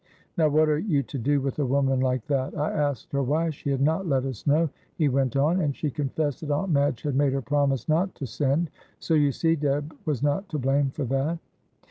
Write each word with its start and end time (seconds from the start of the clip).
Now 0.35 0.49
what 0.49 0.67
are 0.67 0.79
you 0.79 1.03
to 1.03 1.19
do 1.19 1.41
with 1.41 1.59
a 1.59 1.65
woman 1.67 1.99
like 1.99 2.25
that? 2.25 2.57
I 2.57 2.71
asked 2.71 3.11
her 3.11 3.21
why 3.21 3.51
she 3.51 3.69
had 3.69 3.81
not 3.81 4.07
let 4.07 4.25
us 4.25 4.47
know," 4.47 4.67
he 4.95 5.07
went 5.09 5.35
on, 5.35 5.61
"and 5.61 5.75
she 5.75 5.91
confessed 5.91 6.41
that 6.41 6.49
Aunt 6.49 6.71
Madge 6.71 7.03
had 7.03 7.13
made 7.15 7.33
her 7.33 7.41
promise 7.43 7.87
not 7.87 8.15
to 8.15 8.25
send. 8.25 8.71
So 8.97 9.13
you 9.13 9.31
see 9.31 9.55
Deb 9.55 9.95
was 10.05 10.23
not 10.23 10.49
to 10.49 10.57
blame 10.57 10.89
for 10.89 11.03
that." 11.05 11.37